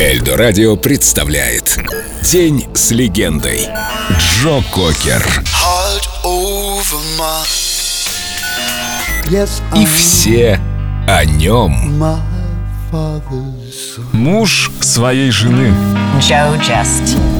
Эльдо 0.00 0.36
Радио 0.36 0.76
представляет 0.76 1.76
День 2.22 2.68
с 2.72 2.92
легендой. 2.92 3.68
Джо 4.16 4.62
Кокер. 4.72 5.42
И 9.74 9.86
все 9.86 10.60
о 11.08 11.24
нем. 11.24 12.00
Муж 14.12 14.70
своей 14.80 15.32
жены. 15.32 15.74
Joe 16.20 16.56
just 16.60 17.37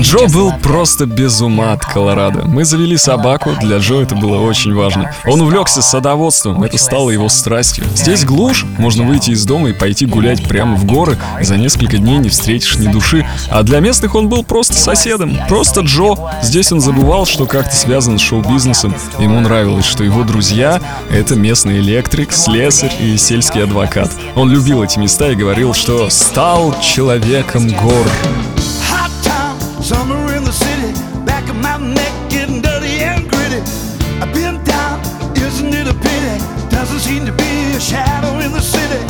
Джо 0.00 0.26
был 0.28 0.52
просто 0.62 1.06
без 1.06 1.40
ума 1.40 1.72
от 1.72 1.84
Колорадо. 1.84 2.42
Мы 2.46 2.64
завели 2.64 2.96
собаку, 2.96 3.50
для 3.60 3.78
Джо 3.78 4.00
это 4.02 4.14
было 4.14 4.38
очень 4.38 4.74
важно. 4.74 5.14
Он 5.26 5.40
увлекся 5.40 5.82
садоводством, 5.82 6.62
это 6.62 6.78
стало 6.78 7.10
его 7.10 7.28
страстью. 7.28 7.84
Здесь 7.94 8.24
глушь, 8.24 8.64
можно 8.78 9.04
выйти 9.04 9.30
из 9.30 9.44
дома 9.44 9.70
и 9.70 9.72
пойти 9.72 10.06
гулять 10.06 10.46
прямо 10.46 10.76
в 10.76 10.84
горы. 10.84 11.18
За 11.40 11.56
несколько 11.56 11.98
дней 11.98 12.18
не 12.18 12.28
встретишь 12.28 12.76
ни 12.76 12.88
души. 12.88 13.26
А 13.50 13.62
для 13.62 13.80
местных 13.80 14.14
он 14.14 14.28
был 14.28 14.44
просто 14.44 14.74
соседом, 14.74 15.36
просто 15.48 15.80
Джо. 15.80 16.14
Здесь 16.42 16.72
он 16.72 16.80
забывал, 16.80 17.26
что 17.26 17.46
как-то 17.46 17.74
связан 17.74 18.18
с 18.18 18.22
шоу-бизнесом. 18.22 18.94
Ему 19.18 19.40
нравилось, 19.40 19.86
что 19.86 20.04
его 20.04 20.22
друзья— 20.22 20.80
это 21.10 21.34
местный 21.34 21.78
электрик, 21.78 22.32
слесарь 22.32 22.92
и 23.00 23.16
сельский 23.16 23.64
адвокат. 23.64 24.10
Он 24.36 24.50
любил 24.50 24.82
эти 24.82 24.98
места 24.98 25.30
и 25.30 25.34
говорил, 25.34 25.74
что 25.74 26.08
стал 26.10 26.74
человеком 26.80 27.68
гор. 27.68 28.06
Summer 29.90 30.36
in 30.36 30.44
the 30.44 30.52
city. 30.52 30.92
Back 31.24 31.48
of 31.48 31.56
my 31.56 31.76
neck 31.76 32.14
getting 32.30 32.62
dirty 32.62 33.02
and 33.02 33.28
gritty. 33.28 33.58
I've 34.22 34.32
been 34.32 34.62
down, 34.62 35.00
isn't 35.34 35.74
it 35.74 35.88
a 35.88 35.94
pity? 35.94 36.36
Doesn't 36.70 37.00
seem 37.00 37.26
to 37.26 37.32
be 37.32 37.74
a 37.74 37.80
shadow 37.80 38.38
in 38.38 38.52
the 38.52 38.60
city. 38.60 39.02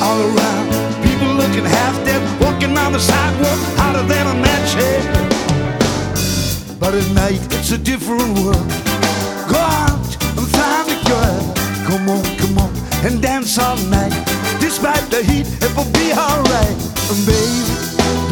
All 0.00 0.18
around, 0.24 0.72
people 1.04 1.28
looking 1.36 1.66
half 1.66 1.94
dead, 2.06 2.22
walking 2.40 2.78
on 2.78 2.94
the 2.94 2.98
sidewalk, 2.98 3.60
hotter 3.76 4.04
than 4.08 4.26
a 4.26 4.34
match 4.40 4.72
head. 4.80 5.04
But 6.80 6.94
at 6.94 7.08
night, 7.10 7.42
it's 7.52 7.72
a 7.72 7.78
different 7.78 8.38
world. 8.40 8.66
Go 9.52 9.60
out 9.60 10.08
and 10.38 10.48
find 10.56 10.86
a 10.96 10.98
girl. 11.12 11.44
Come 11.88 12.08
on, 12.08 12.24
come 12.40 12.56
on, 12.56 12.72
and 13.04 13.20
dance 13.20 13.58
all 13.58 13.76
night. 13.92 14.16
Despite 14.60 15.10
the 15.10 15.22
heat, 15.22 15.46
it 15.60 15.76
will 15.76 15.92
be 15.92 16.16
alright. 16.16 16.78
And 17.12 17.20
baby, 17.28 17.68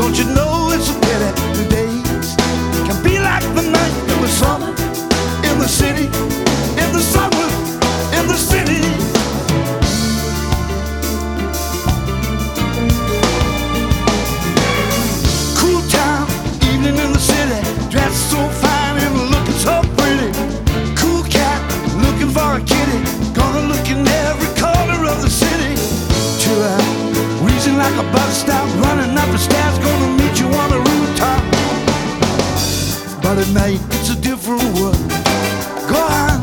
don't 0.00 0.16
you 0.16 0.24
know 0.32 0.72
it's 0.72 0.88
a 0.88 1.03
stop, 28.34 28.66
running 28.84 29.16
up 29.16 29.30
the 29.30 29.38
stairs, 29.38 29.78
gonna 29.78 30.10
meet 30.18 30.40
you 30.40 30.48
on 30.48 30.70
the 30.70 30.78
rooftop. 30.78 31.42
But 33.22 33.38
at 33.38 33.48
night, 33.54 33.80
it's 33.96 34.10
a 34.10 34.20
different 34.20 34.62
world. 34.74 34.98
Go 35.88 35.96
out 35.96 36.33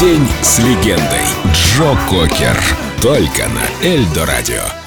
День 0.00 0.28
с 0.42 0.58
легендой. 0.58 1.24
Джо 1.54 1.96
Кокер. 2.06 2.62
Только 3.00 3.48
на 3.48 3.64
Эльдо 3.82 4.26
Радио. 4.26 4.85